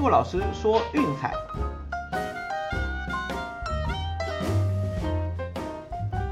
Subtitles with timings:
[0.00, 1.30] 骆老师说运彩。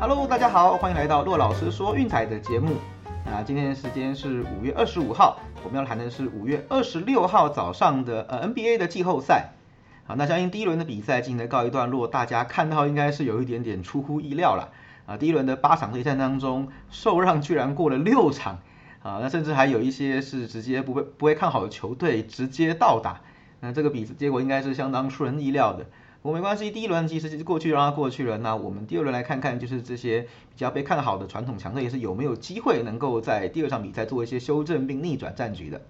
[0.01, 2.77] Hello，大家好，欢迎来到骆老师说运彩的节目。
[3.27, 9.50] 啊今天的时间是五月二十五号，我们要谈的是五月二十六号早上的呃 NBA 的季后赛。
[10.07, 14.71] 好，那相信第一轮的比赛进行的告一段落，大家看到应该是有一点点出乎意料了。
[15.05, 18.61] 啊，第一轮的八场对战当中，受让居然过了六场。
[19.03, 23.21] 啊，那甚至还有一些是直接不被不会看好的球队直接倒打，
[23.61, 25.85] 那这个比结果应该是相当出人意料的。
[26.21, 28.39] 不过没关系，第一轮其实过去让它过去了。
[28.39, 35.80] 那我们第二轮来看看，就是这些比较被看好的传统强队也是有没有机会能够在第二场比赛做一些修正并逆转战局的。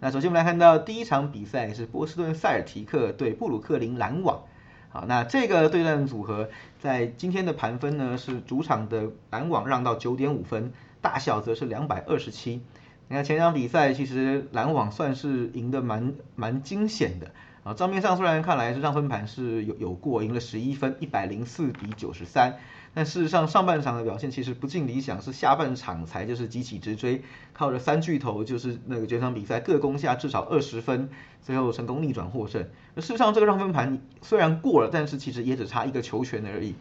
[0.00, 4.42] 那首先我们来看到第一场比赛是波士顿塞尔提克对布鲁克林篮网。
[4.90, 10.72] 好，那这个对战组合在今天的盘分呢是主场的篮网让到九点五分。
[11.00, 12.60] 大小则是两百二十七。
[13.08, 17.74] 你看前场比赛，其实篮网算是赢得蛮蛮惊险的啊。
[17.74, 22.58] 账面上虽然看来是让分盘是有有过，赢了十一分，一百零四比九十三。
[22.94, 27.22] 但事实上上半场的表现其实不尽理想，是下半场才就是急起直追，
[27.54, 31.08] 靠着三巨头就是那个全场比赛各攻下至少二十分，
[31.40, 32.68] 最后成功逆转获胜。
[32.94, 36.74] 那事实上这个让分盘虽然过了，但是其实也只差一个球权而已。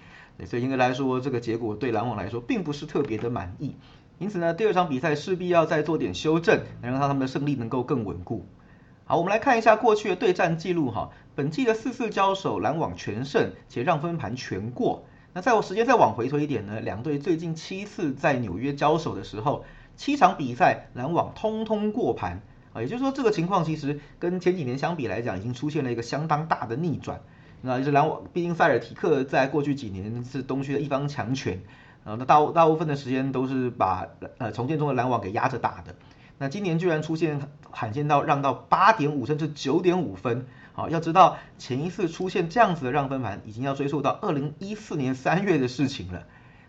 [0.45, 3.75] 所以应该来说，这个结果对篮网来说并不是特别的满意。
[4.21, 8.45] 因此呢，第二场比赛势必要再做点修正，能让他们的胜利能够更稳固。
[9.05, 11.09] 好，我们来看一下过去的对战记录哈。
[11.33, 15.05] 本季的四次交手，篮网全胜，且让分盘全过。
[15.33, 22.81] 那在我时间再往回推一点呢，两队最近七次在纽约交手的时候，七场比赛篮网通通过盘啊。
[22.83, 27.21] 也就是说，这个情况其实跟前几年相比来讲，已经出现了一个相当大的逆转。
[27.63, 31.59] 那就是篮网，毕竟塞尔提克在过去几年是东区的一方强权。
[32.03, 34.07] 啊，那大大部分的时间都是把
[34.37, 35.95] 呃重建中的篮网给压着打的。
[36.37, 40.47] 那今年居然出现罕见到让到八点五甚至九点五分。
[40.73, 46.23] 好，要知道前一次出现这样子的让分盘，已经要追溯到二零一四年三月的事情了。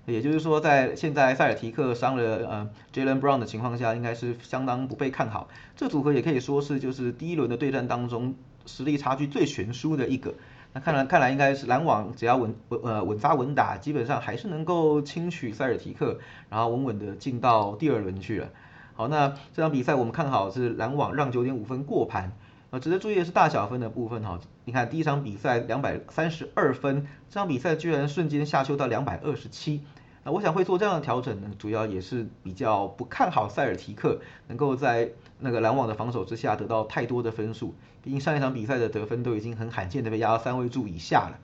[0.04, 5.48] 也就是说，在现在塞尔提克伤了呃 Jalen Brown 的情况下，应该是相当不被看好。
[5.76, 8.34] 这组合也可以说是就是第一轮的对战当中
[8.66, 10.34] 实力差距最悬殊的一个。
[10.75, 16.19] 那看来看来应该是篮网只要稳稳呃稳扎稳打，基本上还是能够轻取塞尔提克，
[16.49, 18.49] 然后稳稳的进到第二轮去了。
[18.94, 22.33] 好，那这场比赛我们看好是篮网让九点五分过盘。
[22.71, 29.83] 啊，值得注意的是大小分的部分哈，你看第一场比赛两百三十二分，这场比赛居然瞬间下修到两百二十七。
[30.25, 35.10] 那我想会做这样的调整呢，主要也是比较不看好塞尔提克能够在
[35.41, 41.38] 那个篮网的防守之下得到太多的分数，毕竟上一场比赛的得分都已经很罕见的被压到三位数以下了。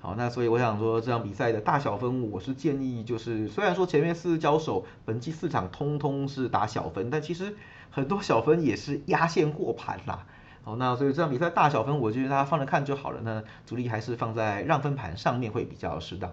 [0.00, 7.56] 好，那所以我想说这场比赛的大小分，我是建议就是虽然说前面四次交手，本季四场通通是打小分，但其实
[7.90, 10.26] 很多小分也是压线过盘啦。
[10.62, 13.20] 好，那所以这场比赛大小分，我觉得大家放着看就好了。
[13.22, 16.32] 那主力还是放在让分盘上面会比较适当。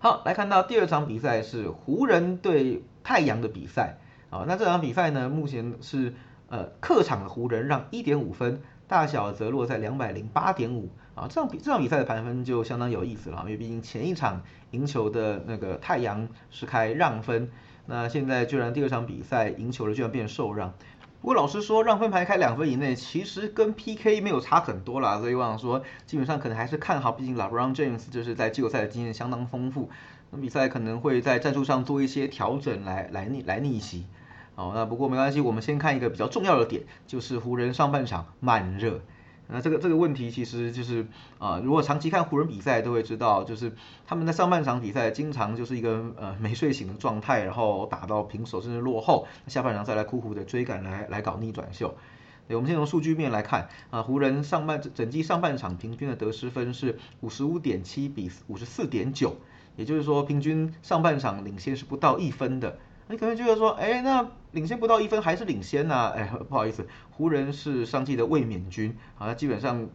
[0.00, 3.98] 好，来看到第二场比赛是湖人对太阳的比赛。
[4.30, 6.14] 啊，那这场比赛呢，目前是
[6.48, 10.90] 呃客场的湖人让一点五分，大小则落在两百零八点五。
[11.16, 17.50] 啊，这场比这场比赛的盘分就相当有意思了，因为毕竟前一场赢球的那个太阳是开让分，
[17.86, 20.74] 那现在居然第二场比赛赢球了，居然变受让。
[21.20, 29.90] 不过老实说让分牌开两分以内，其实跟 PK 没有差很多啦，所以我想说，基本上可能还是看好，毕竟 LeBron James 就是在季后赛的经验相当丰富，
[30.30, 34.06] 那比赛可能会在战术上做一些调整来来逆来逆袭。
[34.54, 39.00] 好，那不过没关系，我们先看一个比较重要的点，就是湖人上半场慢热。
[39.50, 41.06] 那这个这个问题其实就是
[41.38, 43.72] 啊，如果长期看湖人比赛都会知道，就是
[44.06, 51.94] 他们在上半场比赛经常就是一个呃没睡醒的状态，然后打到平手甚至落后，下半场再来苦苦的追赶来来搞逆转秀。
[52.46, 59.36] 对，我们先从数据面来看啊，湖人上半整季上半场平均的得失分是五十五点七比五十四点九，
[59.76, 62.78] 也就是说平均上半场领先是不到一分的。
[63.10, 66.12] 你可能觉得说，哎，那领先不到一分还是领先呐？
[66.14, 69.88] 哎，不好意思，湖人是上季的卫冕军，啊，基本上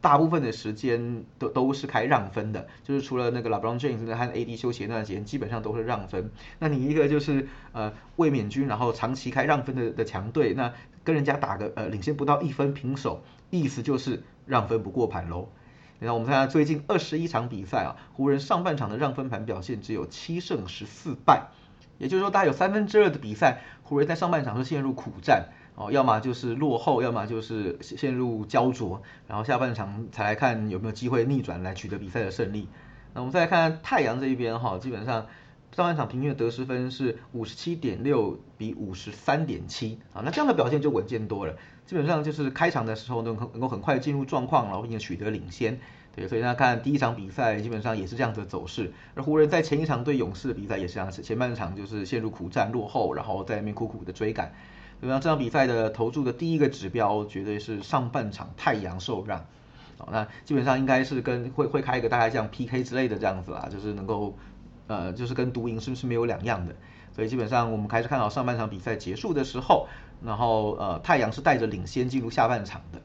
[0.00, 6.30] 大部分的时间都都是开让分的，就是除了那个 LeBron James 和 AD 休息那段时间，基本上都是让分。
[6.58, 10.72] 那你一个就是呃卫冕军，然后长期开让分的的强队，那
[11.04, 15.48] 跟人家打个呃领先不到一分平手，意思就是让分不过盘喽。
[15.98, 21.48] 那我们看下最近二十一场比赛啊，湖人上半场的让分盘表现只有七胜十四败。
[21.98, 32.68] 也就是说，大概有三分之二的比赛，湖人在上半场是陷入苦战哦，要么就是落后，要么就是陷入焦灼，然后下半场才来看有没有机会逆转来取得比赛的胜利。
[33.12, 35.26] 那我们再来看太阳这一边哈，基本上
[35.74, 41.56] 上半场平均的得失分是五十七点六比五十三点七啊，那这样的表现就稳健多了。
[41.86, 45.78] 基本上就是开场的时候能能够很快进入状况，然后并且取得领先。
[46.14, 48.92] 对，所以大家看第一场比赛基本上也是这样子的走势。
[49.14, 54.52] 而湖人，在前一场对勇士的比赛也是这样子，前半场就是陷入苦战落后，然后在那边苦苦的追赶。
[55.00, 59.44] 所以这场比赛的投注的第一个指标绝对是上半场太阳受让。
[59.98, 64.36] 好，那基本上应该是跟会会开一个大概这样 PK 之类的这样子啦，就是能够
[64.86, 66.74] 呃就是跟独赢是不是没有两样的。
[67.14, 69.88] 所以基本上我们开始看到上半场比赛结束的时候，
[70.24, 73.00] 然后呃太阳是带着领先进入下半场的。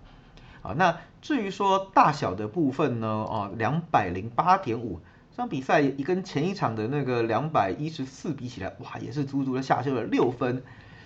[0.62, 3.08] 啊，那至于说大小的部分呢？
[3.30, 5.00] 啊，两百零八点五，
[5.32, 10.64] 这场比赛也跟前一场的那个两百一十四比起来，哇，也是足足的下修了六分。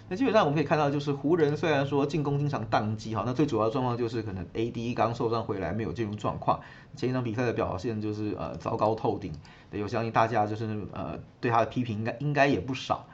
[0.10, 6.60] 那基本上我们可以看到，就是湖人虽然说进攻经常宕机，哈，那最主要的状况就是可能 AD 刚受伤回来没有进入状况，
[6.95, 9.31] 前一场比赛的表现就是呃糟糕透顶。
[9.71, 13.07] 对，我相信大家就是呃对他的批评应该应该也不少。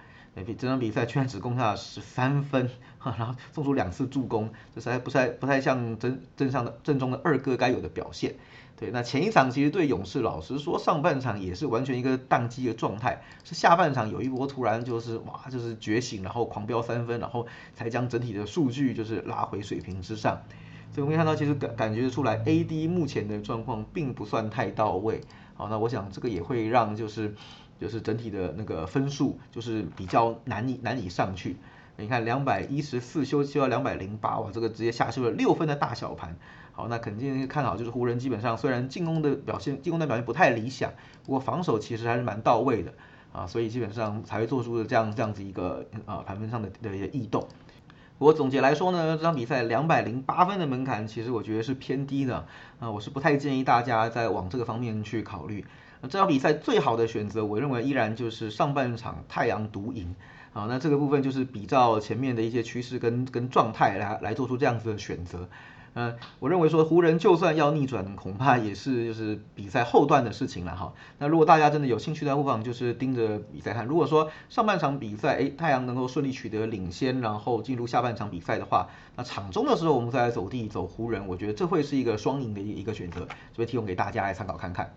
[0.43, 8.35] 比这场比赛居然只攻下了十三分，哈，然后送出两次助攻，这实在不太不太像正正上的正中的二哥该有的表现。
[8.77, 20.41] 对，那前一场其实对勇士，老实说上半场也是完全一个宕机的状态，是下半场有一波突然就是哇，就是觉醒，然后狂飙三分，然后才将整体的数据就是拉回水平之上。
[20.93, 25.21] 所以我们看到其实感感觉出来，AD 目前的状况并不算太到位。
[25.55, 27.35] 好，那我想这个也会让就是。
[27.79, 31.55] 就是整体的那个分数就是比较难以难以上去，
[31.97, 36.35] 你看两百一十四修修到两百零八，哇，这个直接下修了六分的大小盘。
[36.71, 40.93] 好，那肯定看好就是湖人基本上虽然进攻的表现进攻的表现不太理想，
[41.25, 42.93] 不过防守其实还是蛮到位的
[43.33, 47.47] 啊，所以基本上才会做出这样这样子一个啊盘面上的的一些异动。
[48.17, 52.45] 我总结来说呢，这场比赛两百零八分的门槛其实我觉得是偏低的
[52.79, 55.65] 啊，我是不太建议大家在往这个方面去考虑。
[56.01, 60.15] 那这场比赛最好的选择，我认为依然就是上半场太阳独赢
[60.53, 60.65] 啊。
[60.69, 65.47] 那这个部分就是比照前面的一些趋势跟跟状态来来做出这样子的选择。
[65.95, 70.93] 嗯，我认为说湖人就算要逆转，恐怕也是就是比赛后段的事情了哈。
[71.17, 73.87] 那如果大家真的有兴趣的话，不妨就是盯着比赛看。
[73.87, 84.93] 如果说上半场比赛，哎，太阳能够顺利取得领先，然后进入下半场比赛的话，那场中的时候我们再来走地走湖人，我觉得这会是一个双赢的一一个选择，所以提供给大家来参考看看。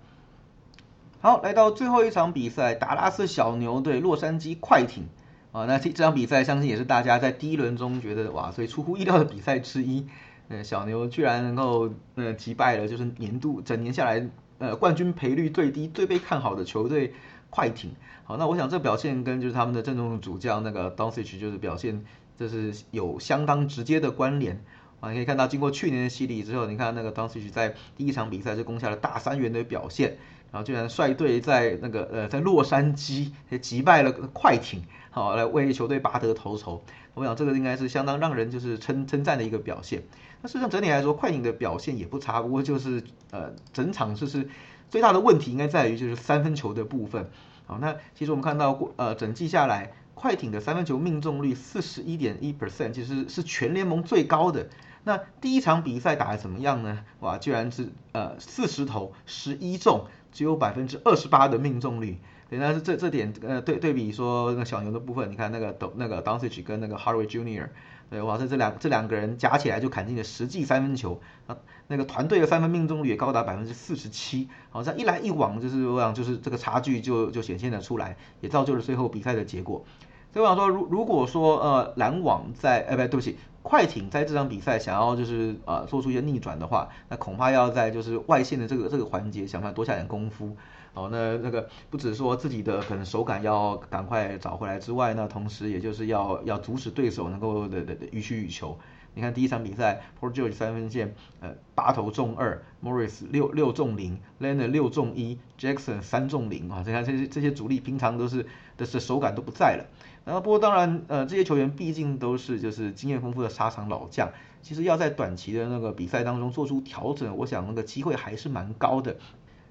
[1.22, 5.04] 好，来到最后一场比赛，达拉斯小牛对洛杉矶快艇
[5.52, 10.08] 啊，那这这场比赛相信也是大家在第一轮中觉得哇，所以出乎意料的比赛之一。
[10.48, 14.28] 呃，小牛居然能够呃击败了就是年度整年下来
[14.58, 17.14] 呃冠军赔率最低、最被看好的球队
[17.50, 17.92] 快艇。
[18.24, 22.04] 好，那我想这表现跟就是他们的阵中主将那个 d o n c i c 就是表现，
[22.36, 24.60] 这是有相当直接的关联。
[25.02, 30.16] 啊，你可以看到经过去年的洗礼之后，你看那个 d o n c i c 在第一场比赛就攻下了大三元的表现。
[30.52, 33.30] 然后居然率队在那个呃在洛杉矶
[33.62, 36.84] 击败了快艇，好来为球队拔得头筹。
[37.14, 40.02] 我想这个应该是相当让人就是称称赞的一个表现。
[40.42, 44.46] 那事实上整体来说，快艇的表现也不差，不过就是呃整场就是
[44.90, 47.30] 最大的问题应该在于就是三分球的部分。
[47.66, 54.68] 好，那其实我们看到过呃整季下来，快艇的三分球命中率四十一点一 percent，其实是全联盟最高的。
[55.04, 57.04] 那第一场比赛打得怎么样呢？
[57.20, 60.06] 哇，居然是呃四十投十一中。
[60.34, 62.18] 只有百分之二十八的命中率，
[62.48, 67.68] 对，但是这这点呃对对比说那个小牛的部分，你看那个董那个 Doncic 跟那个 Harvey Junior，
[68.08, 79.84] 对，哇，这这两这两个人加起来就砍进了实际三分球啊，那个团队的三分命中率也高达百分之四十七，好，像一来一往就是我想就是这个差距就就显现了出来，也造就了最后比赛的结果。
[80.32, 83.36] 所以我想说，如如果说呃篮网在呃不对对不起。
[83.62, 90.56] 快艇在这场比赛想要就是呃做出一些逆转的话，那恐怕要在就是外线的这个这个环节想办法多下点功夫。
[90.94, 98.78] 哦，那那个不止说自己的可能手感要赶快找回来之外，那同时也就是要要阻止对手能够的的的予取予求。
[99.14, 109.86] 你看第一场比赛，Paul George 三分线呃八投中二，Morris 六六中零，Leonard 六中一，Jackson 三中零啊，你看这些这些主力平常都是的是手感都不在了。
[110.24, 114.30] 然后不过当然，呃，这些球员毕竟都是就是经验丰富的沙场老将，
[114.62, 119.16] 其实要在短期的那个比赛当中做出调整，我想那个机会还是蛮高的。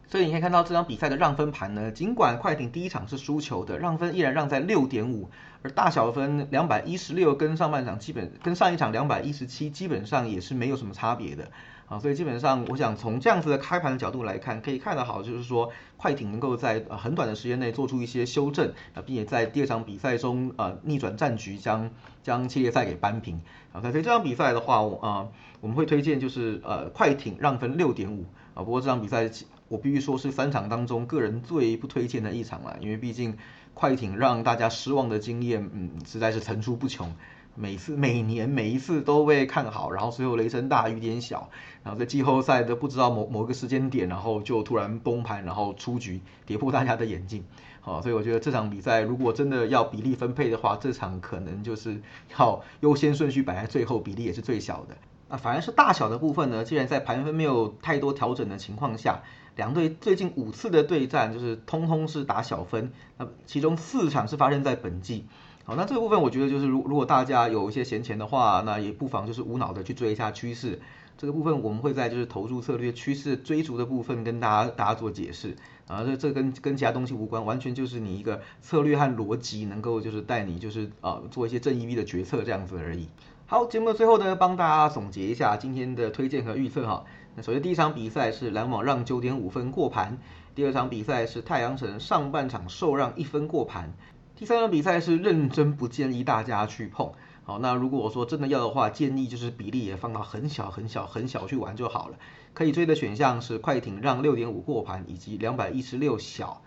[0.08, 5.30] 所以你可以看到这场比赛的让分盘呢，尽管快艇第一场是输球的，让分依然让在六点五，
[5.62, 11.50] 而大小分两百一十六跟上半场基本跟上一场两百一十七基本上也是没有什么差别的。
[11.88, 21.92] 啊，所以基本上，我想从这样子的开盘的角度来看，可以看得好，就是说快艇能够在很短的时间内做出一些修正啊，并且在第二场比赛中呃逆转战局，将
[22.24, 23.42] 将系列赛给扳平
[23.74, 23.82] 啊。
[23.82, 25.28] 所以这场比赛的话，啊
[25.60, 28.64] 我们会推荐就是呃快艇让分六点五啊。
[28.64, 29.30] 不过这场比赛
[29.68, 33.38] 我必须说是三场当中个人最不推荐的一场了，因为毕竟
[33.74, 37.14] 快艇让大家失望的经验，嗯，实在是层出不穷。
[37.56, 41.50] 每次每年每一次都被看好，然后最后雷声大雨点小，
[41.84, 47.44] 然后在季后赛的不知道某某个时间点，然后就突然崩盘，然后出局，跌破大家的眼镜。
[47.82, 52.02] 好，所以我觉得这场比赛如果真的要比例分配的话，这场可能就是
[52.38, 54.96] 要优先顺序摆在最后，比例也是最小的。
[55.28, 59.24] 那反而是大小的部分呢，既然在盘分没有太多调整的情况下，
[59.56, 65.26] 两队最近五次的对战就是通通是打小分，那其中四场是发生在本季。
[65.64, 70.80] 好，那这个部分我觉得就是，如如果大家有一些闲钱的话，那也不妨就是无脑的去追一下趋势。
[71.18, 75.56] 这个部分我们会在就是投注策略趋势追逐的部分跟大家大家做解释。
[75.88, 83.08] 啊，这这跟跟其他东西无关，完全就是你一个策略和逻辑能够就是带你就是呃做一些正义 V 的决策这样子而已。
[83.46, 87.04] 好，节目的最后呢，帮大家总结一下今天的推荐和预测哈。
[87.36, 90.18] 那首先第一场比赛是篮网让九点五分过盘，
[90.56, 93.94] 第二场比赛是太阳城上半场受让一分过盘。
[94.42, 97.12] 第三场比赛是认真不建议大家去碰。
[97.44, 102.16] 好，那如果我说真的要的话，建议就是比例也放到很小很小很小去玩就好了。
[102.56, 106.64] 可以追的选项是快艇让六点五过盘以及两百一十六小。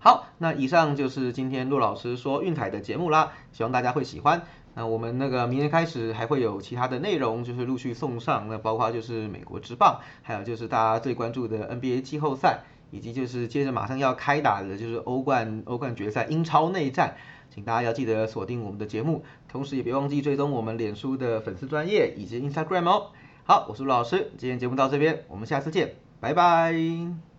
[0.00, 4.42] 好，那以上就是今天陆老师说运彩的节目啦，希望大家会喜欢。
[4.74, 12.64] 那我们那个明天开始还会有其他的内容，就是陆续送上，那包括就是美国职棒，还有就是大家最关注的 NBA 季后赛。
[12.90, 17.16] 以及就是接着马上要开打的，就是欧冠欧冠决赛英超内战，
[17.54, 23.10] 请大家要记得锁定我们的节目，同时也别忘记追踪我们脸书的粉丝专业以及 Instagram 哦。
[23.44, 27.35] 好，我是陆老师，今天节目到这边，我们下次见，拜拜。